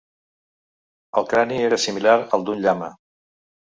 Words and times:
El 1.21 1.29
crani 1.33 1.59
era 1.67 1.81
similar 1.85 2.17
al 2.39 2.47
d'un 2.49 2.65
llama. 2.67 2.91